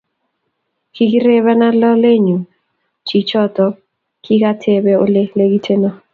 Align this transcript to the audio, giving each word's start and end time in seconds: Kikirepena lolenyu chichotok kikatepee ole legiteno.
Kikirepena 0.93 1.67
lolenyu 1.81 2.37
chichotok 3.07 3.73
kikatepee 4.23 4.99
ole 5.05 5.23
legiteno. 5.37 5.89